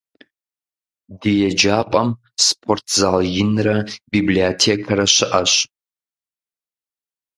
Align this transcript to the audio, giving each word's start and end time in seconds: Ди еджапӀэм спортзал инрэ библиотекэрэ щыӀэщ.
Ди 1.19 1.31
еджапӀэм 1.49 2.09
спортзал 2.45 3.17
инрэ 3.41 3.77
библиотекэрэ 4.11 5.05
щыӀэщ. 5.15 5.53